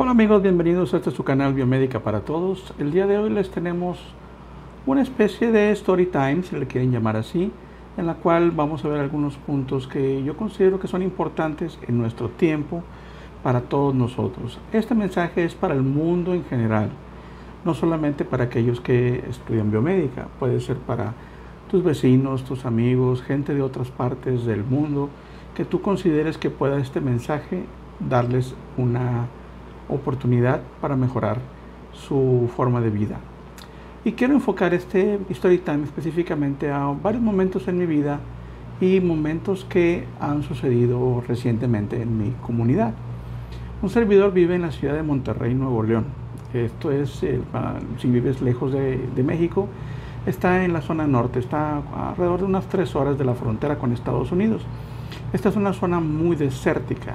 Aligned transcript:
Hola 0.00 0.12
amigos, 0.12 0.42
bienvenidos 0.42 0.94
a 0.94 0.98
este 0.98 1.10
su 1.10 1.24
canal 1.24 1.54
Biomédica 1.54 1.98
para 1.98 2.20
Todos. 2.20 2.72
El 2.78 2.92
día 2.92 3.08
de 3.08 3.18
hoy 3.18 3.30
les 3.30 3.50
tenemos 3.50 3.98
una 4.86 5.02
especie 5.02 5.50
de 5.50 5.72
story 5.72 6.06
time, 6.06 6.44
si 6.44 6.56
le 6.56 6.68
quieren 6.68 6.92
llamar 6.92 7.16
así, 7.16 7.50
en 7.96 8.06
la 8.06 8.14
cual 8.14 8.52
vamos 8.52 8.84
a 8.84 8.88
ver 8.88 9.00
algunos 9.00 9.34
puntos 9.38 9.88
que 9.88 10.22
yo 10.22 10.36
considero 10.36 10.78
que 10.78 10.86
son 10.86 11.02
importantes 11.02 11.80
en 11.88 11.98
nuestro 11.98 12.28
tiempo 12.28 12.84
para 13.42 13.62
todos 13.62 13.92
nosotros. 13.92 14.60
Este 14.72 14.94
mensaje 14.94 15.44
es 15.44 15.56
para 15.56 15.74
el 15.74 15.82
mundo 15.82 16.32
en 16.32 16.44
general, 16.44 16.90
no 17.64 17.74
solamente 17.74 18.24
para 18.24 18.44
aquellos 18.44 18.80
que 18.80 19.24
estudian 19.28 19.72
biomédica, 19.72 20.28
puede 20.38 20.60
ser 20.60 20.76
para 20.76 21.14
tus 21.68 21.82
vecinos, 21.82 22.44
tus 22.44 22.66
amigos, 22.66 23.20
gente 23.20 23.52
de 23.52 23.62
otras 23.62 23.90
partes 23.90 24.44
del 24.44 24.62
mundo, 24.62 25.08
que 25.56 25.64
tú 25.64 25.80
consideres 25.82 26.38
que 26.38 26.50
pueda 26.50 26.78
este 26.78 27.00
mensaje 27.00 27.64
darles 27.98 28.54
una 28.76 29.26
oportunidad 29.88 30.60
para 30.80 30.96
mejorar 30.96 31.38
su 31.92 32.48
forma 32.56 32.80
de 32.80 32.90
vida. 32.90 33.18
Y 34.04 34.12
quiero 34.12 34.34
enfocar 34.34 34.74
este 34.74 35.18
Story 35.30 35.58
Time 35.58 35.84
específicamente 35.84 36.70
a 36.70 36.86
varios 37.02 37.22
momentos 37.22 37.66
en 37.68 37.78
mi 37.78 37.86
vida 37.86 38.20
y 38.80 39.00
momentos 39.00 39.66
que 39.68 40.06
han 40.20 40.42
sucedido 40.42 41.22
recientemente 41.26 42.00
en 42.00 42.16
mi 42.16 42.30
comunidad. 42.42 42.94
Un 43.82 43.90
servidor 43.90 44.32
vive 44.32 44.54
en 44.54 44.62
la 44.62 44.70
ciudad 44.70 44.94
de 44.94 45.02
Monterrey, 45.02 45.54
Nuevo 45.54 45.82
León. 45.82 46.06
Esto 46.54 46.90
es, 46.90 47.10
si 47.10 48.08
vives 48.08 48.40
lejos 48.40 48.72
de, 48.72 48.98
de 49.14 49.22
México, 49.22 49.68
está 50.26 50.64
en 50.64 50.72
la 50.72 50.80
zona 50.80 51.06
norte, 51.06 51.38
está 51.38 51.82
alrededor 52.10 52.40
de 52.40 52.46
unas 52.46 52.66
tres 52.68 52.94
horas 52.96 53.18
de 53.18 53.24
la 53.24 53.34
frontera 53.34 53.78
con 53.78 53.92
Estados 53.92 54.32
Unidos. 54.32 54.62
Esta 55.32 55.48
es 55.48 55.56
una 55.56 55.72
zona 55.72 56.00
muy 56.00 56.36
desértica, 56.36 57.14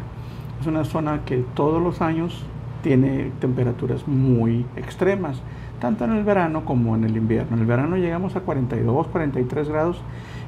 es 0.61 0.67
una 0.67 0.85
zona 0.85 1.25
que 1.25 1.37
todos 1.55 1.81
los 1.81 2.01
años 2.01 2.45
tiene 2.83 3.31
temperaturas 3.39 4.07
muy 4.07 4.66
extremas, 4.75 5.41
tanto 5.80 6.05
en 6.05 6.11
el 6.11 6.23
verano 6.23 6.66
como 6.66 6.95
en 6.95 7.05
el 7.05 7.17
invierno. 7.17 7.55
En 7.55 7.61
el 7.61 7.66
verano 7.66 7.97
llegamos 7.97 8.35
a 8.35 8.41
42, 8.41 9.08
43 9.08 9.69
grados 9.69 10.02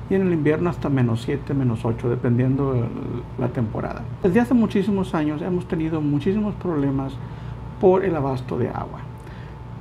y 0.09 0.13
en 0.13 0.21
el 0.21 0.33
invierno 0.33 0.69
hasta 0.69 0.89
menos 0.89 1.23
7, 1.23 1.55
menos 1.55 1.83
8, 1.83 2.09
dependiendo 2.09 2.73
de 2.73 2.83
la 3.39 3.47
temporada. 3.47 4.03
Desde 4.21 4.39
hace 4.39 4.53
muchísimos 4.53 5.15
años 5.15 5.41
hemos 5.41 5.67
tenido 5.67 6.01
muchísimos 6.01 6.53
problemas 6.55 7.13
por 7.81 8.05
el 8.05 8.15
abasto 8.15 8.57
de 8.59 8.69
agua. 8.69 8.99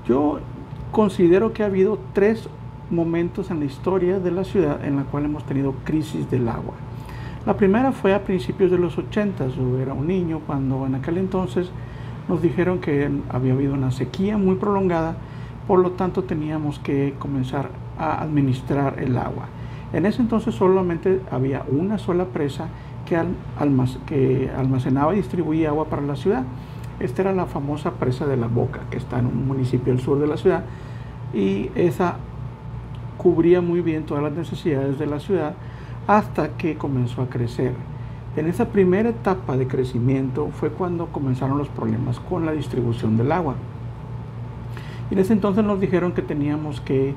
Yo 0.09 0.39
considero 0.93 1.53
que 1.53 1.63
ha 1.63 1.67
habido 1.67 1.99
tres 2.13 2.49
momentos 2.91 3.51
en 3.51 3.59
la 3.59 3.67
historia 3.67 4.21
de 4.21 4.31
la 4.31 4.45
ciudad 4.45 4.85
en 4.85 4.97
la 4.97 5.03
cual 5.03 5.25
hemos 5.25 5.45
tenido 5.45 5.75
crisis 5.85 6.31
del 6.31 6.49
agua. 6.49 6.75
La 7.47 7.57
primera 7.57 7.93
fue 7.93 8.15
a 8.15 8.25
principios 8.25 8.71
de 8.71 8.79
los 8.79 8.97
80, 8.97 9.49
yo 9.49 9.79
era 9.79 9.93
un 9.93 10.07
niño 10.07 10.41
cuando 10.47 10.87
en 10.87 10.95
aquel 10.95 11.19
entonces 11.19 11.71
nos 12.29 12.43
dijeron 12.43 12.81
que 12.81 13.11
había 13.31 13.53
habido 13.53 13.75
una 13.75 13.91
sequía 13.91 14.39
muy 14.39 14.57
prolongada, 14.57 15.17
por 15.67 15.81
lo 15.81 15.93
tanto 15.93 16.25
teníamos 16.25 16.79
que 16.79 17.15
comenzar 17.19 17.71
a 17.99 18.23
administrar 18.23 18.99
el 18.99 19.17
agua. 19.17 19.47
En 19.93 20.07
ese 20.07 20.23
entonces 20.23 20.55
solamente 20.55 21.21
había 21.31 21.65
una 21.69 21.99
sola 21.99 22.27
presa 22.27 22.69
que, 23.07 24.51
almacenaba 24.57 25.13
y 25.13 25.19
distribuía 25.19 25.69
agua 25.69 25.87
para 25.87 26.03
la 26.03 26.17
ciudad. 26.17 26.45
Esta 27.01 27.23
era 27.23 27.33
la 27.33 27.47
famosa 27.47 27.93
presa 27.93 28.27
de 28.27 28.37
la 28.37 28.47
Boca, 28.47 28.81
que 28.91 28.97
está 28.97 29.19
en 29.19 29.27
un 29.27 29.47
municipio 29.47 29.93
al 29.93 30.01
sur 30.01 30.19
de 30.19 30.27
la 30.27 30.37
ciudad, 30.37 30.65
y 31.33 31.71
esa 31.75 32.17
cubría 33.19 33.61
muy 33.61 33.81
bien 33.81 34.05
todas 34.05 34.23
las 34.23 34.33
necesidades 34.33 34.99
de 34.99 35.07
la 35.07 35.21
ciudad 35.21 35.55
hasta 36.07 36.57
que 36.57 36.77
comenzó 36.77 37.23
a 37.23 37.29
crecer. 37.29 37.73
En 38.37 38.49
esa 38.49 38.67
primera 38.67 39.11
etapa 39.11 39.57
de 39.57 39.69
crecimiento 39.69 40.49
fue 40.53 40.71
cuando 40.71 41.07
comenzaron 41.07 41.57
los 41.57 41.69
problemas 41.69 42.19
con 42.19 42.45
la 42.45 42.53
distribución 42.53 43.17
del 43.17 43.31
agua. 43.31 43.55
Y 45.09 45.15
en 45.15 45.21
ese 45.21 45.33
entonces 45.33 45.65
nos 45.65 45.81
dijeron 45.81 46.13
que 46.13 46.23
teníamos 46.23 46.81
que 46.81 47.15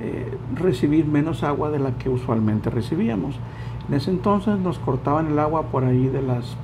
eh, 0.00 0.38
recibir 0.54 1.06
menos 1.06 1.44
agua 1.44 1.70
de 1.70 1.78
la 1.78 1.92
que 1.92 2.08
usualmente 2.08 2.68
recibíamos. 2.68 3.36
En 3.88 3.94
ese 3.94 4.10
entonces 4.10 4.58
nos 4.58 4.80
cortaban 4.80 5.28
el 5.28 5.38
agua 5.38 5.62
por 5.66 5.84
ahí 5.84 6.08
de 6.08 6.22
las 6.22 6.56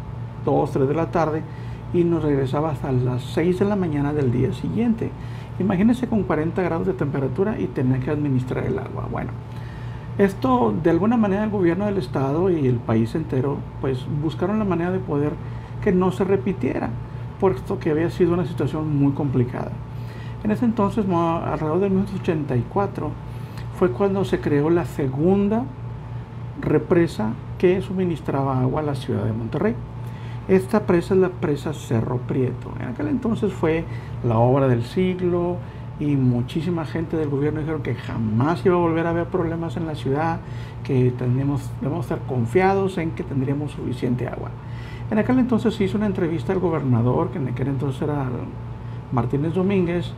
2, 0.45 0.73
3 0.73 0.89
de 0.89 0.95
la 0.95 1.13
tarde 1.13 1.43
y 1.95 2.03
nos 2.03 2.25
regresaba 2.25 2.71
hasta 2.71 2.91
las 2.91 3.23
6 3.23 3.61
de 3.61 3.65
la 3.67 3.77
mañana 3.77 4.13
del 4.13 4.33
día 4.33 4.53
siguiente. 4.53 5.11
Imagínense 5.61 6.09
con 6.09 6.25
40 6.25 6.61
grados 6.63 6.89
de 6.89 6.95
temperatura 6.95 7.61
y 7.61 7.67
tener 7.67 8.01
que 8.01 8.11
administrar 8.11 8.65
el 8.65 8.79
agua. 8.79 9.07
Bueno, 9.11 9.31
esto, 10.19 10.75
de 10.83 10.91
alguna 10.91 11.17
manera, 11.17 11.45
el 11.45 11.51
gobierno 11.51 11.87
del 11.87 11.99
Estado 11.99 12.51
y 12.51 12.67
el 12.67 12.77
país 12.77 13.15
entero, 13.15 13.59
pues 13.81 14.07
buscaron 14.23 14.59
la 14.59 14.65
manera 14.65 14.91
de 14.91 14.99
poder 14.99 15.33
que 15.83 15.93
no 15.93 16.13
se 16.13 16.25
repitiera, 16.25 16.91
puesto 17.41 17.79
que 17.79 17.91
había 17.91 18.11
sido 18.11 18.35
una 18.35 18.45
situación 18.45 18.97
muy 18.97 19.13
complicada. 19.13 19.73
En 20.45 20.51
ese 20.51 20.65
entonces, 20.65 21.07
alrededor 21.09 21.81
de 21.81 21.89
1984, 21.89 23.11
fue 23.79 23.91
cuando 23.91 24.25
se 24.25 24.41
creó 24.41 24.71
la 24.71 24.85
segunda 24.85 25.65
represa 26.61 27.33
que 27.59 27.81
suministraba 27.81 28.61
agua 28.61 28.81
a 28.81 28.85
la 28.85 28.95
ciudad 28.95 29.25
de 29.25 29.33
Monterrey. 29.33 29.75
Esta 30.49 30.81
presa 30.87 31.15
es 31.15 31.21
la 31.21 31.29
presa 31.31 31.73
Cerro 31.73 32.19
Prieto. 32.19 32.73
En 32.81 32.89
aquel 32.89 33.09
entonces 33.09 33.53
fue 33.53 33.85
la 34.25 34.39
obra 34.39 34.69
del 34.69 34.83
siglo, 34.83 35.57
y 36.01 36.17
muchísima 36.17 36.85
gente 36.85 37.17
del 37.17 37.29
gobierno 37.29 37.61
dijeron 37.61 37.83
que 37.83 37.95
jamás 37.95 38.65
iba 38.65 38.75
a 38.75 38.79
volver 38.79 39.07
a 39.07 39.11
haber 39.11 39.27
problemas 39.27 39.77
en 39.77 39.87
la 39.87 39.95
ciudad, 39.95 40.41
que 40.85 41.13
debemos 41.13 41.71
estar 42.01 42.21
confiados 42.27 42.99
en 42.99 43.13
que 43.13 43.23
tendríamos 43.23 43.73
suficiente 43.73 44.27
agua. 44.27 44.51
En 45.11 45.19
aquel 45.19 45.39
entonces 45.39 45.75
se 45.75 45.85
hizo 45.85 45.99
una 45.99 46.07
entrevista 46.07 46.53
al 46.53 46.59
gobernador, 46.59 47.31
que 47.31 47.39
en 47.39 47.49
aquel 47.49 47.69
entonces 47.69 48.03
era 48.03 48.27
Martínez 49.13 49.55
Domínguez, 49.55 50.13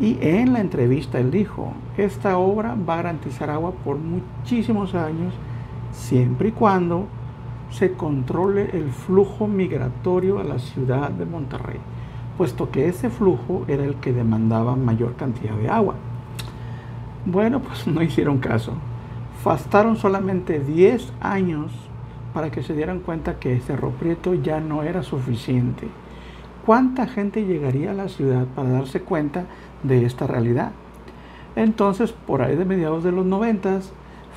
y 0.00 0.18
en 0.20 0.52
la 0.52 0.60
entrevista 0.60 1.18
él 1.18 1.30
dijo, 1.30 1.72
esta 1.96 2.38
obra 2.38 2.74
va 2.74 2.94
a 2.94 2.96
garantizar 2.98 3.50
agua 3.50 3.72
por 3.84 3.98
muchísimos 3.98 4.94
años, 4.94 5.34
siempre 5.92 6.48
y 6.48 6.52
cuando 6.52 7.06
se 7.70 7.92
controle 7.92 8.70
el 8.72 8.90
flujo 8.90 9.46
migratorio 9.46 10.38
a 10.38 10.44
la 10.44 10.58
ciudad 10.58 11.10
de 11.10 11.26
Monterrey 11.26 11.78
puesto 12.38 12.70
que 12.70 12.88
ese 12.88 13.10
flujo 13.10 13.64
era 13.68 13.84
el 13.84 13.96
que 13.96 14.12
demandaba 14.12 14.76
mayor 14.76 15.16
cantidad 15.16 15.54
de 15.56 15.68
agua. 15.68 15.96
Bueno, 17.26 17.60
pues 17.60 17.86
no 17.86 18.00
hicieron 18.00 18.38
caso. 18.38 18.72
Fastaron 19.42 19.96
solamente 19.96 20.60
10 20.60 21.12
años 21.20 21.72
para 22.32 22.50
que 22.50 22.62
se 22.62 22.74
dieran 22.74 23.00
cuenta 23.00 23.38
que 23.40 23.58
Cerro 23.60 23.90
Prieto 23.90 24.34
ya 24.34 24.60
no 24.60 24.84
era 24.84 25.02
suficiente. 25.02 25.88
¿Cuánta 26.64 27.06
gente 27.08 27.44
llegaría 27.44 27.90
a 27.90 27.94
la 27.94 28.08
ciudad 28.08 28.46
para 28.54 28.70
darse 28.70 29.00
cuenta 29.00 29.46
de 29.82 30.06
esta 30.06 30.26
realidad? 30.26 30.70
Entonces, 31.56 32.12
por 32.12 32.42
ahí 32.42 32.54
de 32.54 32.64
mediados 32.64 33.02
de 33.02 33.10
los 33.10 33.26
90 33.26 33.80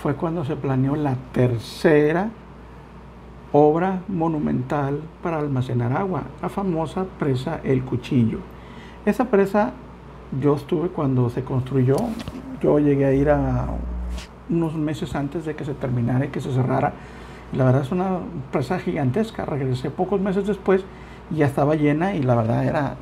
fue 0.02 0.16
cuando 0.16 0.44
se 0.44 0.56
planeó 0.56 0.96
la 0.96 1.16
tercera 1.34 2.32
obra 3.54 4.02
monumental 4.08 5.02
para 5.22 5.40
almacenar 5.40 5.94
agua, 5.94 6.24
la 6.42 6.50
famosa 6.50 7.06
presa 7.20 7.60
El 7.64 7.84
Cuchillo. 7.84 8.40
Esa 9.06 9.26
presa 9.26 9.74
yo 10.40 10.56
estuve 10.56 10.90
cuando 10.90 11.30
se 11.30 11.44
construyó, 11.44 11.96
yo 12.62 12.80
llegué 12.80 13.06
a 13.06 13.14
ir 13.14 13.30
a 13.30 13.68
unos 14.50 14.76
meses 14.76 15.16
antes 15.16 15.46
de 15.46 15.56
que 15.56 15.66
se 15.66 15.74
terminara 15.74 16.26
y 16.26 16.30
que 16.30 16.40
se 16.40 16.54
cerrara. 16.54 16.94
La 17.54 17.66
verdad 17.66 17.82
es 17.82 17.92
una 17.92 18.20
presa 18.52 18.80
gigantesca, 18.80 19.46
regresé 19.46 19.90
pocos 19.90 20.22
meses 20.22 20.48
después 20.48 20.86
y 21.30 21.38
ya 21.38 21.48
estaba 21.48 21.76
llena 21.76 22.16
y 22.16 22.24
la 22.24 22.36
verdad 22.36 22.66
era 22.66 22.96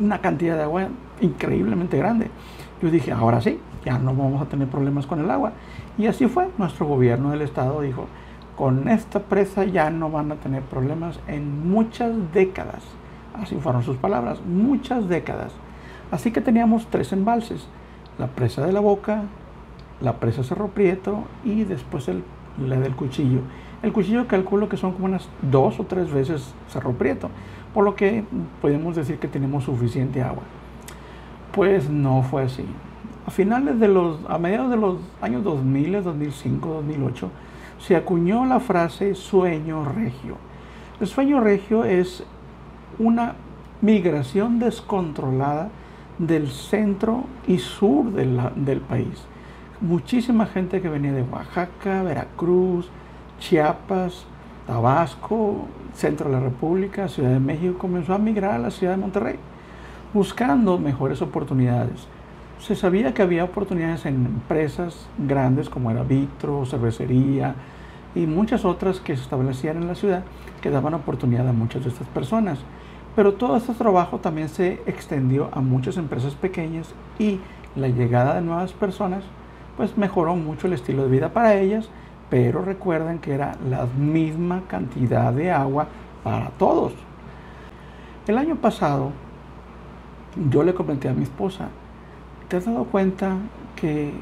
una 0.00 0.20
cantidad 0.20 0.56
de 0.56 0.62
agua 0.62 0.88
increíblemente 1.20 1.96
grande. 1.98 2.30
Yo 2.80 2.90
dije, 2.90 3.12
ahora 3.12 3.40
sí, 3.40 3.60
ya 3.84 3.98
no 3.98 4.14
vamos 4.14 4.42
a 4.42 4.46
tener 4.46 4.66
problemas 4.68 5.06
con 5.06 5.20
el 5.20 5.30
agua. 5.30 5.52
Y 5.98 6.06
así 6.06 6.26
fue, 6.26 6.48
nuestro 6.58 6.86
gobierno 6.86 7.30
del 7.30 7.42
estado 7.42 7.80
dijo, 7.80 8.06
con 8.56 8.88
esta 8.88 9.20
presa 9.20 9.64
ya 9.64 9.90
no 9.90 10.10
van 10.10 10.32
a 10.32 10.36
tener 10.36 10.62
problemas 10.62 11.18
en 11.26 11.70
muchas 11.70 12.12
décadas. 12.32 12.82
Así 13.34 13.56
fueron 13.56 13.82
sus 13.82 13.96
palabras, 13.96 14.40
muchas 14.44 15.08
décadas. 15.08 15.52
Así 16.10 16.30
que 16.30 16.40
teníamos 16.40 16.86
tres 16.88 17.12
embalses, 17.12 17.66
la 18.18 18.26
presa 18.26 18.66
de 18.66 18.72
la 18.72 18.80
boca, 18.80 19.22
la 20.02 20.14
presa 20.14 20.42
Cerro 20.42 20.68
Prieto 20.68 21.24
y 21.44 21.64
después 21.64 22.10
la 22.58 22.76
del 22.78 22.94
cuchillo. 22.94 23.40
El 23.82 23.92
cuchillo 23.92 24.26
calculo 24.26 24.68
que 24.68 24.76
son 24.76 24.92
como 24.92 25.06
unas 25.06 25.28
dos 25.40 25.80
o 25.80 25.84
tres 25.84 26.12
veces 26.12 26.54
Cerro 26.68 26.92
Prieto, 26.92 27.30
por 27.72 27.84
lo 27.84 27.96
que 27.96 28.24
podemos 28.60 28.94
decir 28.94 29.18
que 29.18 29.28
tenemos 29.28 29.64
suficiente 29.64 30.22
agua. 30.22 30.42
Pues 31.52 31.88
no 31.88 32.22
fue 32.22 32.42
así. 32.42 32.64
A 33.26 33.30
finales 33.30 33.80
de 33.80 33.88
los, 33.88 34.18
a 34.28 34.38
mediados 34.38 34.70
de 34.70 34.76
los 34.76 34.96
años 35.20 35.42
2000, 35.44 36.02
2005, 36.02 36.68
2008, 36.68 37.30
se 37.82 37.96
acuñó 37.96 38.46
la 38.46 38.60
frase 38.60 39.14
sueño 39.14 39.84
regio. 39.84 40.36
El 41.00 41.06
sueño 41.06 41.40
regio 41.40 41.84
es 41.84 42.24
una 42.98 43.34
migración 43.80 44.58
descontrolada 44.58 45.68
del 46.18 46.48
centro 46.48 47.24
y 47.46 47.58
sur 47.58 48.12
del 48.12 48.80
país. 48.80 49.24
Muchísima 49.80 50.46
gente 50.46 50.80
que 50.80 50.88
venía 50.88 51.12
de 51.12 51.22
Oaxaca, 51.22 52.04
Veracruz, 52.04 52.88
Chiapas, 53.40 54.26
Tabasco, 54.66 55.66
centro 55.92 56.28
de 56.28 56.36
la 56.36 56.40
República, 56.40 57.08
Ciudad 57.08 57.30
de 57.30 57.40
México, 57.40 57.78
comenzó 57.78 58.14
a 58.14 58.18
migrar 58.18 58.52
a 58.52 58.58
la 58.58 58.70
ciudad 58.70 58.94
de 58.94 59.00
Monterrey. 59.00 59.38
buscando 60.14 60.78
mejores 60.78 61.22
oportunidades. 61.22 62.06
Se 62.58 62.76
sabía 62.76 63.12
que 63.12 63.22
había 63.22 63.44
oportunidades 63.44 64.06
en 64.06 64.26
empresas 64.26 65.08
grandes 65.18 65.68
como 65.68 65.90
era 65.90 66.02
Vitro, 66.04 66.64
cervecería 66.64 67.54
y 68.14 68.26
muchas 68.26 68.64
otras 68.64 69.00
que 69.00 69.16
se 69.16 69.22
establecían 69.22 69.78
en 69.78 69.88
la 69.88 69.94
ciudad 69.94 70.22
que 70.60 70.70
daban 70.70 70.94
oportunidad 70.94 71.48
a 71.48 71.52
muchas 71.52 71.82
de 71.82 71.90
estas 71.90 72.06
personas. 72.08 72.60
Pero 73.16 73.34
todo 73.34 73.56
este 73.56 73.74
trabajo 73.74 74.18
también 74.18 74.48
se 74.48 74.80
extendió 74.86 75.50
a 75.52 75.60
muchas 75.60 75.96
empresas 75.96 76.34
pequeñas 76.34 76.94
y 77.18 77.40
la 77.74 77.88
llegada 77.88 78.34
de 78.34 78.42
nuevas 78.42 78.72
personas 78.72 79.24
pues 79.76 79.96
mejoró 79.96 80.36
mucho 80.36 80.66
el 80.66 80.74
estilo 80.74 81.02
de 81.02 81.10
vida 81.10 81.30
para 81.30 81.54
ellas, 81.54 81.88
pero 82.30 82.62
recuerden 82.62 83.18
que 83.18 83.32
era 83.32 83.56
la 83.68 83.86
misma 83.98 84.62
cantidad 84.68 85.32
de 85.32 85.50
agua 85.50 85.88
para 86.22 86.50
todos. 86.50 86.92
El 88.26 88.38
año 88.38 88.56
pasado 88.56 89.10
yo 90.50 90.62
le 90.62 90.74
comenté 90.74 91.08
a 91.08 91.12
mi 91.12 91.24
esposa, 91.24 91.68
¿te 92.52 92.58
has 92.58 92.66
dado 92.66 92.84
cuenta 92.84 93.38
que 93.76 94.12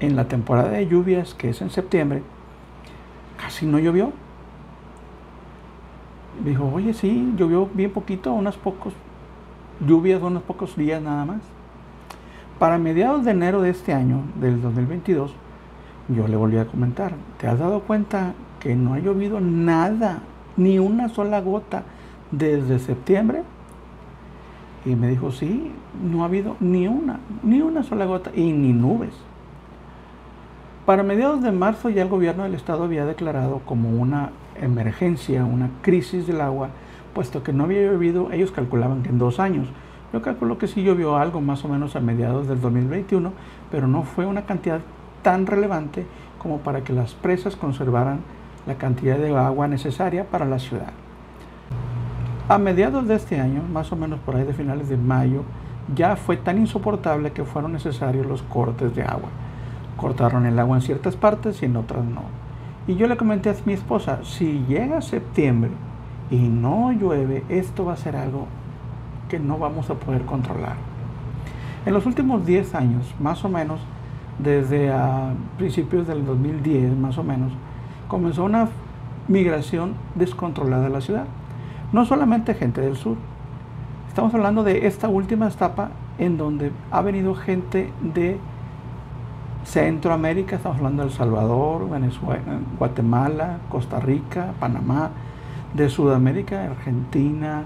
en 0.00 0.16
la 0.16 0.26
temporada 0.26 0.70
de 0.70 0.88
lluvias, 0.88 1.34
que 1.34 1.50
es 1.50 1.62
en 1.62 1.70
septiembre, 1.70 2.20
casi 3.36 3.64
no 3.64 3.78
llovió? 3.78 4.10
Dijo, 6.44 6.68
oye, 6.74 6.94
sí, 6.94 7.32
llovió 7.36 7.70
bien 7.72 7.92
poquito, 7.92 8.32
unos 8.32 8.56
pocos 8.56 8.92
lluvias, 9.78 10.20
unos 10.20 10.42
pocos 10.42 10.74
días 10.74 11.00
nada 11.00 11.24
más. 11.26 11.42
Para 12.58 12.76
mediados 12.76 13.24
de 13.24 13.30
enero 13.30 13.62
de 13.62 13.70
este 13.70 13.94
año, 13.94 14.22
del 14.40 14.60
2022, 14.60 15.32
yo 16.08 16.26
le 16.26 16.34
volví 16.34 16.58
a 16.58 16.66
comentar, 16.66 17.12
¿te 17.38 17.46
has 17.46 17.60
dado 17.60 17.82
cuenta 17.82 18.34
que 18.58 18.74
no 18.74 18.94
ha 18.94 18.98
llovido 18.98 19.38
nada, 19.40 20.22
ni 20.56 20.80
una 20.80 21.08
sola 21.08 21.40
gota 21.40 21.84
desde 22.32 22.80
septiembre? 22.80 23.44
Y 24.86 24.94
me 24.94 25.08
dijo, 25.08 25.32
sí, 25.32 25.72
no 26.00 26.22
ha 26.22 26.26
habido 26.26 26.56
ni 26.60 26.86
una, 26.86 27.18
ni 27.42 27.60
una 27.60 27.82
sola 27.82 28.06
gota 28.06 28.30
y 28.34 28.52
ni 28.52 28.72
nubes. 28.72 29.12
Para 30.86 31.02
mediados 31.02 31.42
de 31.42 31.50
marzo 31.50 31.90
ya 31.90 32.02
el 32.02 32.08
gobierno 32.08 32.44
del 32.44 32.54
estado 32.54 32.84
había 32.84 33.04
declarado 33.04 33.60
como 33.66 33.90
una 33.90 34.30
emergencia, 34.54 35.44
una 35.44 35.70
crisis 35.82 36.28
del 36.28 36.40
agua, 36.40 36.68
puesto 37.12 37.42
que 37.42 37.52
no 37.52 37.64
había 37.64 37.82
llovido, 37.82 38.30
ellos 38.30 38.52
calculaban 38.52 39.02
que 39.02 39.08
en 39.08 39.18
dos 39.18 39.40
años. 39.40 39.66
Yo 40.12 40.22
calculo 40.22 40.58
que 40.58 40.68
sí 40.68 40.84
llovió 40.84 41.16
algo 41.16 41.40
más 41.40 41.64
o 41.64 41.68
menos 41.68 41.96
a 41.96 42.00
mediados 42.00 42.46
del 42.46 42.60
2021, 42.60 43.32
pero 43.72 43.88
no 43.88 44.04
fue 44.04 44.26
una 44.26 44.46
cantidad 44.46 44.80
tan 45.22 45.46
relevante 45.46 46.06
como 46.38 46.58
para 46.58 46.84
que 46.84 46.92
las 46.92 47.14
presas 47.14 47.56
conservaran 47.56 48.20
la 48.66 48.76
cantidad 48.76 49.18
de 49.18 49.36
agua 49.36 49.66
necesaria 49.66 50.24
para 50.24 50.44
la 50.44 50.60
ciudad. 50.60 50.92
A 52.48 52.58
mediados 52.58 53.08
de 53.08 53.16
este 53.16 53.40
año, 53.40 53.60
más 53.72 53.90
o 53.90 53.96
menos 53.96 54.20
por 54.20 54.36
ahí 54.36 54.44
de 54.44 54.52
finales 54.52 54.88
de 54.88 54.96
mayo, 54.96 55.42
ya 55.96 56.14
fue 56.14 56.36
tan 56.36 56.58
insoportable 56.58 57.32
que 57.32 57.44
fueron 57.44 57.72
necesarios 57.72 58.24
los 58.24 58.42
cortes 58.42 58.94
de 58.94 59.02
agua. 59.02 59.30
Cortaron 59.96 60.46
el 60.46 60.56
agua 60.56 60.76
en 60.76 60.82
ciertas 60.82 61.16
partes 61.16 61.60
y 61.60 61.64
en 61.64 61.76
otras 61.76 62.04
no. 62.04 62.22
Y 62.86 62.94
yo 62.94 63.08
le 63.08 63.16
comenté 63.16 63.50
a 63.50 63.56
mi 63.64 63.72
esposa, 63.72 64.20
si 64.22 64.64
llega 64.68 65.00
septiembre 65.00 65.72
y 66.30 66.36
no 66.36 66.92
llueve, 66.92 67.42
esto 67.48 67.84
va 67.84 67.94
a 67.94 67.96
ser 67.96 68.14
algo 68.14 68.46
que 69.28 69.40
no 69.40 69.58
vamos 69.58 69.90
a 69.90 69.94
poder 69.94 70.22
controlar. 70.22 70.76
En 71.84 71.94
los 71.94 72.06
últimos 72.06 72.46
10 72.46 72.76
años, 72.76 73.12
más 73.18 73.44
o 73.44 73.48
menos, 73.48 73.80
desde 74.38 74.92
principios 75.58 76.06
del 76.06 76.24
2010, 76.24 76.96
más 76.96 77.18
o 77.18 77.24
menos, 77.24 77.50
comenzó 78.06 78.44
una 78.44 78.68
migración 79.26 79.94
descontrolada 80.14 80.86
a 80.86 80.90
la 80.90 81.00
ciudad 81.00 81.24
no 81.92 82.04
solamente 82.04 82.54
gente 82.54 82.80
del 82.80 82.96
sur. 82.96 83.16
Estamos 84.08 84.34
hablando 84.34 84.64
de 84.64 84.86
esta 84.86 85.08
última 85.08 85.48
etapa 85.48 85.90
en 86.18 86.38
donde 86.38 86.72
ha 86.90 87.02
venido 87.02 87.34
gente 87.34 87.92
de 88.00 88.38
Centroamérica, 89.64 90.56
estamos 90.56 90.78
hablando 90.78 91.02
de 91.02 91.08
El 91.08 91.14
Salvador, 91.14 91.90
Venezuela, 91.90 92.60
Guatemala, 92.78 93.58
Costa 93.68 94.00
Rica, 94.00 94.52
Panamá, 94.60 95.10
de 95.74 95.88
Sudamérica, 95.88 96.64
Argentina, 96.64 97.62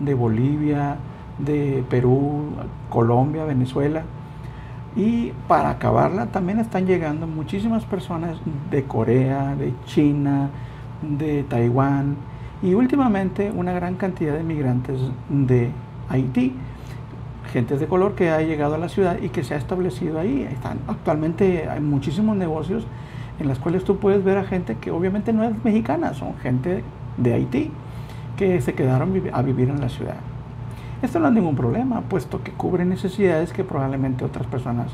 de 0.00 0.14
Bolivia, 0.14 0.96
de 1.38 1.84
Perú, 1.88 2.46
Colombia, 2.90 3.44
Venezuela. 3.44 4.02
Y 4.96 5.32
para 5.46 5.70
acabarla 5.70 6.26
también 6.26 6.58
están 6.58 6.86
llegando 6.86 7.26
muchísimas 7.26 7.84
personas 7.84 8.38
de 8.70 8.84
Corea, 8.84 9.54
de 9.54 9.72
China, 9.84 10.50
de 11.02 11.44
Taiwán, 11.44 12.16
y 12.62 12.74
últimamente 12.74 13.50
una 13.50 13.72
gran 13.72 13.96
cantidad 13.96 14.34
de 14.34 14.42
migrantes 14.42 14.98
de 15.28 15.70
Haití, 16.08 16.54
gente 17.52 17.76
de 17.76 17.86
color 17.86 18.14
que 18.14 18.30
ha 18.30 18.40
llegado 18.40 18.74
a 18.74 18.78
la 18.78 18.88
ciudad 18.88 19.18
y 19.20 19.28
que 19.28 19.44
se 19.44 19.54
ha 19.54 19.56
establecido 19.56 20.18
ahí. 20.18 20.42
Están, 20.50 20.78
actualmente 20.88 21.68
hay 21.68 21.80
muchísimos 21.80 22.36
negocios 22.36 22.86
en 23.38 23.48
los 23.48 23.58
cuales 23.58 23.84
tú 23.84 23.98
puedes 23.98 24.24
ver 24.24 24.38
a 24.38 24.44
gente 24.44 24.76
que 24.76 24.90
obviamente 24.90 25.32
no 25.32 25.44
es 25.44 25.52
mexicana, 25.64 26.14
son 26.14 26.36
gente 26.38 26.82
de 27.16 27.34
Haití 27.34 27.70
que 28.36 28.60
se 28.60 28.74
quedaron 28.74 29.22
a 29.32 29.42
vivir 29.42 29.68
en 29.68 29.80
la 29.80 29.88
ciudad. 29.88 30.16
Esto 31.02 31.18
no 31.20 31.28
es 31.28 31.34
ningún 31.34 31.56
problema, 31.56 32.00
puesto 32.02 32.42
que 32.42 32.52
cubre 32.52 32.84
necesidades 32.84 33.52
que 33.52 33.64
probablemente 33.64 34.24
otras 34.24 34.46
personas 34.46 34.92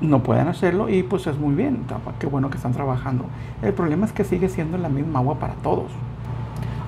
no 0.00 0.22
puedan 0.22 0.48
hacerlo 0.48 0.88
y 0.88 1.02
pues 1.02 1.26
es 1.26 1.38
muy 1.38 1.54
bien, 1.54 1.84
qué 2.18 2.26
bueno 2.26 2.50
que 2.50 2.56
están 2.56 2.72
trabajando. 2.72 3.24
El 3.62 3.72
problema 3.72 4.06
es 4.06 4.12
que 4.12 4.24
sigue 4.24 4.48
siendo 4.48 4.78
la 4.78 4.88
misma 4.88 5.20
agua 5.20 5.38
para 5.38 5.54
todos. 5.54 5.90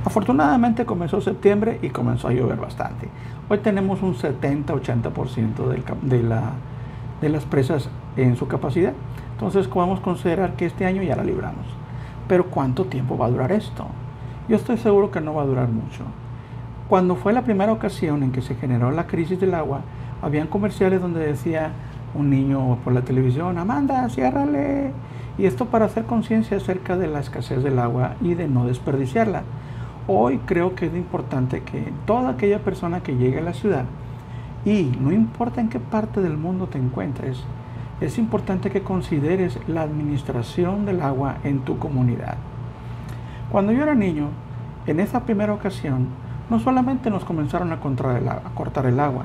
Afortunadamente 0.09 0.87
comenzó 0.87 1.21
septiembre 1.21 1.81
y 1.83 1.91
comenzó 1.91 2.29
a 2.29 2.33
llover 2.33 2.57
bastante. 2.57 3.11
Hoy 3.51 3.59
tenemos 3.59 4.01
un 4.01 4.15
70-80% 4.15 6.01
de, 6.01 6.23
la, 6.23 6.53
de 7.21 7.29
las 7.29 7.45
presas 7.45 7.91
en 8.17 8.35
su 8.35 8.49
capacidad. 8.49 8.95
Entonces 9.33 9.69
podemos 9.69 10.01
considerar 10.01 10.55
que 10.55 10.65
este 10.65 10.87
año 10.87 11.03
ya 11.03 11.15
la 11.15 11.25
libramos. 11.25 11.67
Pero 12.27 12.47
¿cuánto 12.47 12.87
tiempo 12.87 13.19
va 13.19 13.27
a 13.27 13.31
durar 13.31 13.53
esto? 13.53 13.85
Yo 14.49 14.57
estoy 14.57 14.79
seguro 14.79 15.11
que 15.11 15.21
no 15.21 15.35
va 15.35 15.43
a 15.43 15.47
durar 15.47 15.69
mucho. 15.69 16.05
Cuando 16.89 17.15
fue 17.15 17.35
la 17.35 17.43
primera 17.43 17.71
ocasión 17.71 18.23
en 18.23 18.33
que 18.33 18.41
se 18.41 18.55
generó 18.55 18.91
la 18.91 19.07
crisis 19.07 19.39
del 19.39 19.53
agua, 19.53 19.83
habían 20.23 20.47
comerciales 20.47 21.03
donde 21.03 21.21
decía 21.21 21.73
un 22.15 22.31
niño 22.31 22.79
por 22.83 22.95
la 22.95 23.03
televisión, 23.03 23.59
Amanda, 23.59 24.09
ciérrale. 24.09 24.91
Y 25.37 25.45
esto 25.45 25.67
para 25.67 25.85
hacer 25.85 26.05
conciencia 26.05 26.57
acerca 26.57 26.97
de 26.97 27.09
la 27.09 27.21
escasez 27.21 27.63
del 27.63 27.79
agua 27.79 28.15
y 28.23 28.33
de 28.33 28.49
no 28.49 28.65
desperdiciarla. 28.65 29.43
Hoy 30.11 30.39
creo 30.47 30.75
que 30.75 30.87
es 30.87 30.95
importante 30.95 31.63
que 31.63 31.93
toda 32.07 32.31
aquella 32.31 32.61
persona 32.61 33.03
que 33.03 33.19
llegue 33.19 33.41
a 33.41 33.43
la 33.43 33.53
ciudad, 33.53 33.85
y 34.65 34.91
no 34.99 35.13
importa 35.13 35.61
en 35.61 35.69
qué 35.69 35.81
parte 35.81 36.23
del 36.23 36.39
mundo 36.39 36.67
te 36.67 36.79
encuentres, 36.79 37.45
es 38.01 38.17
importante 38.17 38.71
que 38.71 38.81
consideres 38.81 39.59
la 39.69 39.83
administración 39.83 40.87
del 40.87 41.03
agua 41.03 41.37
en 41.45 41.61
tu 41.61 41.79
comunidad. 41.79 42.39
Cuando 43.53 43.71
yo 43.73 43.83
era 43.83 43.95
niño, 43.95 44.29
en 44.87 44.99
esa 44.99 45.25
primera 45.25 45.53
ocasión, 45.53 46.07
no 46.49 46.59
solamente 46.59 47.11
nos 47.11 47.27
comenzaron 47.27 47.71
a 47.71 47.75
a 47.75 48.55
cortar 48.55 48.87
el 48.87 49.01
agua, 49.01 49.25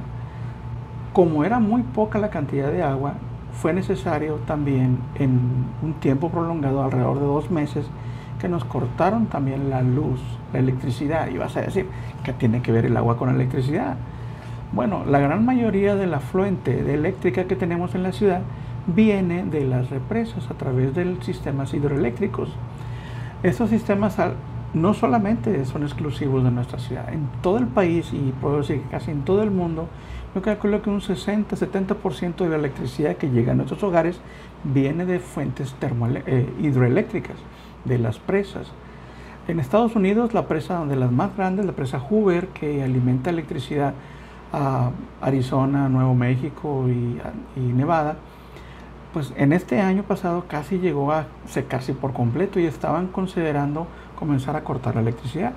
como 1.14 1.46
era 1.46 1.60
muy 1.60 1.84
poca 1.84 2.20
la 2.20 2.30
cantidad 2.30 2.70
de 2.70 2.84
agua, 2.84 3.14
fue 3.54 3.72
necesario 3.72 4.36
también 4.46 4.98
en 5.16 5.40
un 5.82 5.94
tiempo 6.02 6.28
prolongado, 6.28 6.84
alrededor 6.84 7.20
de 7.20 7.26
dos 7.26 7.50
meses, 7.50 7.86
que 8.44 8.50
nos 8.50 8.66
cortaron 8.66 9.28
también 9.28 9.70
la 9.70 9.82
luz, 9.82 10.20
la 10.52 10.60
electricidad. 10.60 11.30
Y 11.30 11.38
vas 11.38 11.56
a 11.56 11.62
decir, 11.62 11.88
¿qué 12.26 12.34
tiene 12.34 12.62
que 12.62 12.74
ver 12.74 12.86
el 12.86 12.98
agua 12.98 13.16
con 13.16 13.30
la 13.30 13.36
electricidad? 13.36 13.96
Bueno, 14.74 15.06
la 15.06 15.20
gran 15.20 15.46
mayoría 15.46 15.96
de 15.96 16.08
la 16.08 16.20
fluente 16.20 16.84
de 16.84 16.94
eléctrica 16.94 17.46
que 17.46 17.56
tenemos 17.56 17.96
en 17.96 18.04
la 18.04 18.12
ciudad 18.12 18.42
viene 18.86 19.46
de 19.46 19.64
las 19.64 19.90
represas 19.90 20.52
a 20.52 20.56
través 20.56 20.94
de 20.94 21.16
sistemas 21.22 21.74
hidroeléctricos. 21.74 22.50
Estos 23.44 23.70
sistemas 23.70 24.18
no 24.74 24.94
solamente 24.94 25.64
son 25.64 25.84
exclusivos 25.84 26.44
de 26.44 26.52
nuestra 26.52 26.80
ciudad, 26.80 27.14
en 27.14 27.30
todo 27.42 27.60
el 27.60 27.68
país 27.68 28.12
y 28.12 28.34
puedo 28.42 28.58
decir 28.58 28.82
que 28.82 28.90
casi 28.90 29.12
en 29.12 29.22
todo 29.22 29.42
el 29.42 29.52
mundo, 29.52 29.88
yo 30.36 30.42
calculo 30.42 30.82
que 30.82 30.90
un 30.90 31.00
60-70% 31.00 32.36
de 32.36 32.50
la 32.50 32.58
electricidad 32.58 33.16
que 33.16 33.30
llega 33.30 33.54
a 33.54 33.56
nuestros 33.56 33.82
hogares 33.84 34.20
viene 34.66 35.06
de 35.06 35.20
fuentes 35.20 35.74
eh, 35.82 36.54
hidroeléctricas 36.60 37.38
de 37.86 37.98
las 37.98 38.20
presas. 38.20 38.72
En 39.48 39.60
Estados 39.60 39.96
Unidos, 39.96 40.34
la 40.34 40.48
presa 40.48 40.86
de 40.86 40.96
las 40.96 41.12
más 41.12 41.36
grandes, 41.36 41.66
la 41.66 41.74
presa 41.74 42.00
Hoover, 42.00 42.48
que 42.50 42.82
alimenta 42.82 43.30
electricidad 43.30 43.94
a 44.54 44.92
Arizona, 45.22 45.90
Nuevo 45.90 46.16
México 46.16 46.86
y, 46.88 47.20
Nevada, 47.60 48.16
pues 49.12 49.34
en 49.36 49.52
este 49.52 49.82
año 49.82 50.04
pasado 50.04 50.46
casi 50.48 50.80
llegó 50.80 51.12
a 51.12 51.26
secarse 51.46 51.94
por 51.94 52.14
completo 52.14 52.60
y 52.60 52.66
estaban 52.66 53.08
considerando 53.08 53.88
comenzar 54.18 54.56
a 54.56 54.64
cortar 54.64 54.96
la 54.96 55.02
electricidad. 55.02 55.52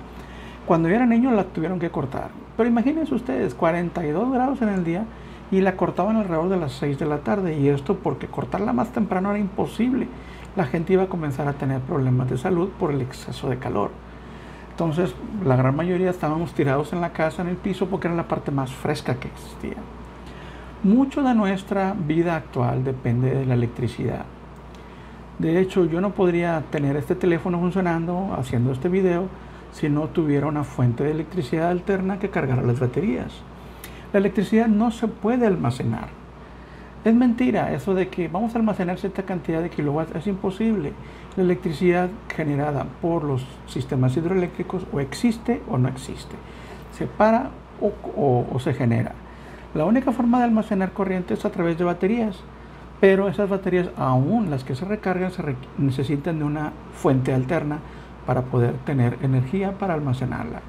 Cuando 0.65 0.89
yo 0.89 0.95
era 0.95 1.05
niño 1.05 1.31
la 1.31 1.45
tuvieron 1.45 1.79
que 1.79 1.89
cortar. 1.89 2.29
Pero 2.57 2.67
imagínense 2.67 3.15
ustedes, 3.15 3.55
42 3.55 4.33
grados 4.33 4.61
en 4.61 4.69
el 4.69 4.83
día 4.83 5.05
y 5.49 5.61
la 5.61 5.77
cortaban 5.77 6.17
alrededor 6.17 6.49
de 6.49 6.57
las 6.57 6.73
6 6.73 6.99
de 6.99 7.05
la 7.05 7.19
tarde. 7.19 7.57
Y 7.57 7.69
esto 7.69 7.95
porque 7.95 8.27
cortarla 8.27 8.73
más 8.73 8.89
temprano 8.89 9.29
era 9.29 9.39
imposible 9.39 10.07
la 10.57 10.65
gente 10.65 10.93
iba 10.93 11.03
a 11.03 11.07
comenzar 11.07 11.47
a 11.47 11.53
tener 11.53 11.81
problemas 11.81 12.29
de 12.29 12.37
salud 12.37 12.69
por 12.79 12.91
el 12.91 13.01
exceso 13.01 13.47
de 13.47 13.59
calor. 13.59 13.91
Entonces, 14.71 15.13
la 15.45 15.55
gran 15.55 15.75
mayoría 15.75 16.09
estábamos 16.09 16.53
tirados 16.53 16.93
en 16.93 17.01
la 17.01 17.13
casa, 17.13 17.43
en 17.43 17.47
el 17.47 17.57
piso, 17.57 17.85
porque 17.85 18.07
era 18.07 18.15
la 18.15 18.27
parte 18.27 18.49
más 18.49 18.71
fresca 18.71 19.15
que 19.15 19.27
existía. 19.27 19.77
Mucho 20.83 21.21
de 21.21 21.35
nuestra 21.35 21.93
vida 21.93 22.35
actual 22.35 22.83
depende 22.83 23.33
de 23.35 23.45
la 23.45 23.53
electricidad. 23.53 24.25
De 25.37 25.59
hecho, 25.59 25.85
yo 25.85 26.01
no 26.01 26.11
podría 26.11 26.63
tener 26.71 26.95
este 26.95 27.13
teléfono 27.13 27.59
funcionando 27.59 28.35
haciendo 28.35 28.71
este 28.71 28.89
video 28.89 29.27
si 29.71 29.89
no 29.89 30.07
tuviera 30.07 30.47
una 30.47 30.63
fuente 30.63 31.03
de 31.03 31.11
electricidad 31.11 31.69
alterna 31.69 32.17
que 32.17 32.31
cargara 32.31 32.63
las 32.63 32.79
baterías. 32.79 33.31
La 34.11 34.19
electricidad 34.19 34.67
no 34.67 34.89
se 34.89 35.07
puede 35.07 35.45
almacenar. 35.45 36.26
Es 37.07 37.15
mentira 37.15 37.71
eso 37.71 37.93
de 37.95 38.09
que 38.09 38.27
vamos 38.27 38.53
a 38.53 38.57
almacenar 38.57 38.99
cierta 38.99 39.23
cantidad 39.23 39.61
de 39.61 39.69
kilowatts. 39.69 40.13
Es 40.13 40.27
imposible. 40.27 40.91
La 41.37 41.43
electricidad 41.43 42.09
generada 42.35 42.85
por 43.01 43.23
los 43.23 43.47
sistemas 43.65 44.17
hidroeléctricos 44.17 44.85
o 44.91 44.99
existe 44.99 45.61
o 45.69 45.77
no 45.77 45.87
existe. 45.87 46.35
Se 46.91 47.07
para 47.07 47.51
o, 47.79 48.59
se 48.59 48.73
genera. 48.73 49.13
La 49.73 49.85
única 49.85 50.11
forma 50.11 50.39
de 50.39 50.43
almacenar 50.43 50.91
corriente 50.91 51.35
es 51.35 51.45
a 51.45 51.49
través 51.49 51.77
de 51.77 51.85
baterías. 51.85 52.41
Pero 52.99 53.29
esas 53.29 53.47
baterías, 53.47 53.87
aún 53.95 54.49
las 54.49 54.65
que 54.65 54.75
se 54.75 54.83
recargan, 54.83 55.31
se 55.31 55.55
necesitan 55.77 56.39
de 56.39 56.43
una 56.43 56.73
fuente 56.91 57.33
alterna 57.33 57.79
para 58.25 58.41
poder 58.41 58.73
tener 58.85 59.17
energía 59.21 59.77
para 59.77 59.93
almacenarla. 59.93 60.59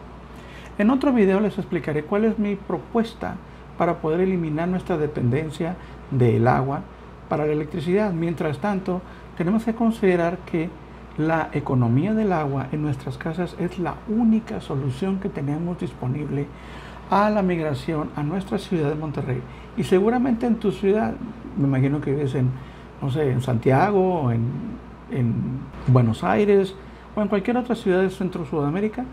En 0.78 0.90
otro 0.90 1.12
video 1.12 1.40
les 1.40 1.59
explicaré 1.59 2.04
cuál 2.04 2.26
es 2.26 2.38
mi 2.38 2.54
propuesta 2.54 3.35
para 3.76 3.97
poder 3.97 4.21
eliminar 4.21 4.68
nuestra 4.68 4.97
dependencia 4.97 5.75
del 6.11 6.47
agua 6.47 6.83
para 7.29 7.47
la 7.47 7.53
electricidad. 7.53 8.12
Mientras 8.12 8.59
tanto, 8.59 9.00
tenemos 9.37 9.65
que 9.65 9.75
considerar 9.75 10.38
que 10.38 10.71
la 11.19 11.49
economía 11.53 12.15
del 12.15 12.33
agua 12.33 12.69
en 12.73 12.83
nuestras 12.83 13.19
casas 13.19 13.57
es 13.59 13.79
la 13.79 13.97
única 14.09 14.61
solución 14.61 15.19
que 15.19 15.29
tenemos 15.29 15.79
disponible 15.81 16.47
a 17.11 17.29
la 17.31 17.43
migración 17.43 18.11
a 18.17 18.23
nuestra 18.23 18.59
ciudad 18.59 18.88
de 18.88 18.95
Monterrey. 18.95 19.43
Y 19.77 19.85
seguramente 19.85 20.47
en 20.47 20.57
tu 20.57 20.71
ciudad, 20.71 21.15
me 21.57 21.65
imagino 21.65 22.00
que 22.00 22.12
vives 22.12 22.35
en, 22.35 22.50
no 23.03 23.11
sé, 23.11 23.31
en 23.31 23.41
Santiago, 23.41 24.31
en, 24.31 24.43
en 25.11 25.35
Buenos 25.87 26.23
Aires, 26.23 26.75
o 27.17 27.23
en 27.23 27.29
cualquier 27.29 27.57
otra 27.57 27.75
ciudad 27.75 28.03
de 28.03 28.11
Centro 28.11 28.45
Sudamérica, 28.45 29.05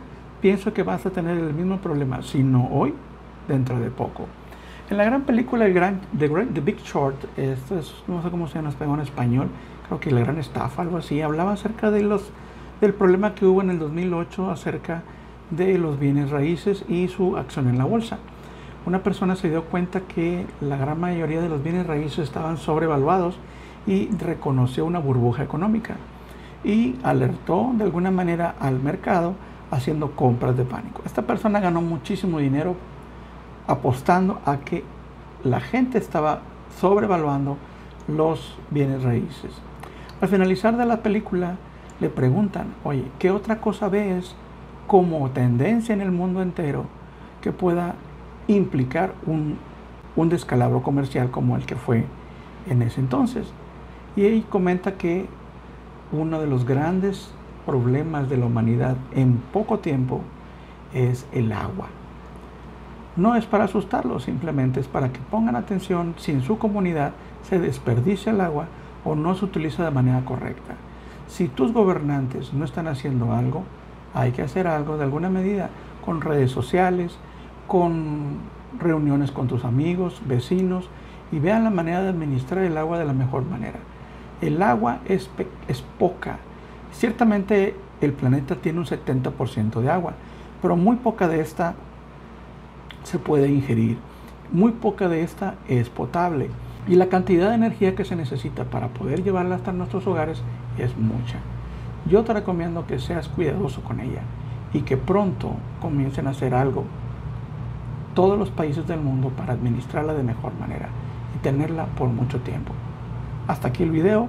pienso 0.42 0.74
que 0.74 0.84
vas 0.84 1.06
a 1.06 1.10
tener 1.10 1.38
el 1.38 1.54
mismo 1.54 1.78
problema, 1.78 2.22
si 2.22 2.44
no 2.44 2.68
hoy, 2.72 2.94
dentro 3.48 3.80
de 3.80 3.90
poco. 3.90 4.28
En 4.88 4.98
la 4.98 5.04
gran 5.04 5.24
película 5.24 5.66
el 5.66 5.74
gran, 5.74 6.02
The, 6.16 6.28
Big 6.62 6.78
Short, 6.84 7.16
esto 7.40 7.80
es, 7.80 7.92
no 8.08 8.22
sé 8.22 8.30
cómo 8.30 8.48
se 8.48 8.62
llama 8.62 8.72
en 8.80 9.00
español, 9.00 9.48
creo 9.88 10.00
que 10.00 10.12
La 10.12 10.20
Gran 10.20 10.38
Estafa, 10.38 10.84
algo 10.84 10.98
así, 10.98 11.24
hablaba 11.24 11.54
acerca 11.54 11.90
de 11.90 12.04
los, 12.04 12.30
del 12.82 12.94
problema 12.94 13.34
que 13.34 13.48
hubo 13.48 13.64
en 13.64 13.72
el 13.72 13.80
2008 13.80 14.52
acerca 14.52 15.02
de 15.50 15.80
los 15.80 15.98
bienes 15.98 16.30
raíces 16.30 16.86
y 16.88 17.08
su 17.08 17.36
acción 17.36 17.68
en 17.68 17.80
la 17.80 17.86
bolsa. 17.86 18.20
Una 18.86 19.02
persona 19.02 19.36
se 19.36 19.50
dio 19.50 19.64
cuenta 19.64 20.02
que 20.02 20.46
la 20.62 20.78
gran 20.78 21.00
mayoría 21.00 21.42
de 21.42 21.50
los 21.50 21.64
bienes 21.64 21.88
raíces 21.88 22.20
estaban 22.20 22.58
sobrevaluados 22.58 23.40
y 23.88 24.10
reconoció 24.18 24.86
una 24.86 25.00
burbuja 25.00 25.42
económica 25.42 25.96
y 26.64 26.96
alertó 27.02 27.72
de 27.74 27.86
alguna 27.86 28.12
manera 28.12 28.54
al 28.60 28.80
mercado 28.80 29.34
haciendo 29.72 30.12
compras 30.12 30.56
de 30.56 30.64
pánico. 30.64 31.02
Esta 31.08 31.24
persona 31.24 31.60
ganó 31.60 31.82
muchísimo 31.82 32.38
dinero 32.38 32.76
apostando 33.68 34.40
a 34.46 34.58
que 34.58 34.84
la 35.44 35.60
gente 35.60 35.98
estaba 35.98 36.42
sobrevaluando 36.80 37.58
los 38.08 38.58
bienes 38.70 39.04
raíces. 39.04 39.52
Al 40.22 40.30
finalizar 40.30 40.78
de 40.78 40.86
la 40.86 41.02
película 41.02 41.58
le 42.00 42.10
preguntan, 42.10 42.74
oye, 42.84 43.06
¿qué 43.20 43.32
otra 43.32 43.60
cosa 43.62 43.90
ves 43.90 44.36
como 44.88 45.30
tendencia 45.32 45.94
en 45.94 46.02
el 46.02 46.12
mundo 46.12 46.42
entero 46.42 46.86
que 47.42 47.52
pueda 47.52 47.96
implicar 48.48 49.14
un, 49.26 49.58
un 50.16 50.30
descalabro 50.30 50.84
comercial 50.84 51.32
como 51.32 51.56
el 51.56 51.66
que 51.66 51.76
fue 51.76 52.06
en 52.68 52.82
ese 52.82 53.00
entonces? 53.00 53.48
Y 54.16 54.26
él 54.26 54.46
comenta 54.50 54.94
que 54.94 55.26
uno 56.12 56.40
de 56.40 56.48
los 56.48 56.66
grandes 56.66 57.32
problemas 57.66 58.30
de 58.30 58.38
la 58.38 58.46
humanidad 58.46 58.96
en 59.14 59.38
poco 59.52 59.80
tiempo 59.80 60.22
es 60.94 61.26
el 61.34 61.52
agua. 61.52 61.88
No 63.16 63.36
es 63.36 63.46
para 63.46 63.66
asustarlos, 63.66 64.24
simplemente 64.24 64.80
es 64.80 64.88
para 64.88 65.12
que 65.12 65.20
pongan 65.32 65.56
atención 65.56 66.16
si 66.18 66.32
en 66.32 66.42
su 66.42 66.58
comunidad 66.58 67.14
se 67.44 67.60
desperdicia 67.60 68.32
el 68.32 68.42
agua 68.42 68.68
o 69.04 69.16
no 69.16 69.36
se 69.36 69.46
utiliza 69.46 69.86
de 69.86 69.92
manera 69.92 70.24
correcta. 70.26 70.76
Si 71.28 71.48
tus 71.48 71.72
gobernantes 71.74 72.54
no 72.54 72.66
están 72.66 72.88
haciendo 72.88 73.34
algo, 73.34 73.64
hay 74.14 74.32
que 74.32 74.42
hacer 74.42 74.68
algo 74.68 74.98
de 74.98 75.04
alguna 75.04 75.30
medida 75.30 75.70
con 76.04 76.22
redes 76.22 76.52
sociales, 76.52 77.18
con 77.68 78.38
reuniones 78.80 79.32
con 79.32 79.48
tus 79.48 79.64
amigos, 79.64 80.22
vecinos 80.26 80.90
y 81.32 81.40
vean 81.40 81.64
la 81.64 81.70
manera 81.70 82.02
de 82.02 82.10
administrar 82.10 82.64
el 82.64 82.78
agua 82.78 83.00
de 83.00 83.06
la 83.06 83.14
mejor 83.14 83.46
manera. 83.46 83.80
El 84.42 84.62
agua 84.62 85.00
es, 85.06 85.30
es 85.68 85.82
poca, 85.98 86.38
Ciertamente 86.98 87.76
el 88.00 88.14
planeta 88.14 88.56
tiene 88.56 88.80
un 88.80 88.86
70% 88.86 89.82
de 89.82 89.90
agua, 89.92 90.14
pero 90.62 90.78
muy 90.78 90.96
poca 90.96 91.28
de 91.28 91.42
esta 91.42 91.76
se 93.06 93.20
puede 93.20 93.48
ingerir. 93.48 93.98
Muy 94.52 94.72
poca 94.74 95.08
de 95.08 95.24
esta 95.24 95.56
es 95.68 95.90
potable. 95.90 96.50
Y 96.88 96.96
la 96.96 97.08
cantidad 97.08 97.50
de 97.50 97.56
energía 97.56 97.96
que 97.96 98.06
se 98.06 98.16
necesita 98.16 98.66
para 98.66 98.90
poder 98.90 99.24
llevarla 99.24 99.56
hasta 99.56 99.72
nuestros 99.72 100.06
hogares 100.06 100.42
es 100.78 100.96
mucha. 100.98 101.40
Yo 102.08 102.24
te 102.24 102.34
recomiendo 102.34 102.86
que 102.86 103.00
seas 103.00 103.28
cuidadoso 103.28 103.82
con 103.82 104.00
ella 104.00 104.22
y 104.74 104.82
que 104.82 104.98
pronto 104.98 105.54
comiencen 105.82 106.28
a 106.28 106.32
hacer 106.32 106.54
algo 106.54 106.84
todos 108.14 108.38
los 108.38 108.50
países 108.50 108.88
del 108.88 109.02
mundo 109.02 109.30
para 109.30 109.54
administrarla 109.54 110.14
de 110.14 110.24
mejor 110.24 110.54
manera 110.60 110.90
y 111.36 111.40
tenerla 111.40 111.86
por 111.98 112.10
mucho 112.10 112.40
tiempo. 112.42 112.74
Hasta 113.48 113.70
aquí 113.70 113.84
el 113.84 113.92
video. 113.92 114.28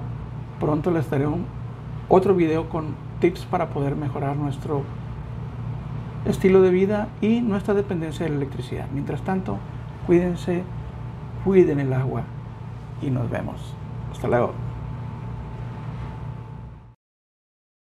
Pronto 0.59 0.89
les 0.89 1.09
daré 1.09 1.27
un 1.27 1.45
otro 2.09 2.33
video 2.33 2.69
con 2.69 2.95
tips 3.19 3.45
para 3.45 3.69
poder 3.69 3.95
mejorar 3.95 4.35
nuestro 4.35 4.83
estilo 6.29 6.61
de 6.61 6.69
vida 6.71 7.07
y 7.21 7.41
nuestra 7.41 7.73
dependencia 7.73 8.25
de 8.25 8.31
la 8.31 8.37
electricidad. 8.37 8.87
Mientras 8.93 9.21
tanto, 9.21 9.57
cuídense, 10.05 10.63
cuiden 11.43 11.79
el 11.79 11.93
agua 11.93 12.23
y 13.01 13.09
nos 13.09 13.29
vemos. 13.29 13.75
Hasta 14.11 14.27
luego. 14.27 14.66